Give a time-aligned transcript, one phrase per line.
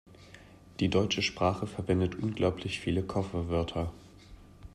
[0.79, 3.93] Die deutsche Sprache verwendet unglaublich viele Kofferwörter.